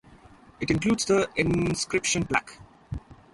[0.59, 2.57] It includes the inscription plaque.